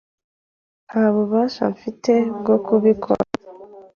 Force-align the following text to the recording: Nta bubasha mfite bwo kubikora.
Nta 0.87 1.05
bubasha 1.13 1.63
mfite 1.75 2.13
bwo 2.39 2.55
kubikora. 2.65 3.23